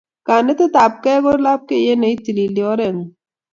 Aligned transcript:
Kanetetapkei 0.27 1.19
ko 1.25 1.31
lapkeiyet 1.43 1.99
ne 1.99 2.07
itilili 2.15 2.61
orengung 2.71 3.11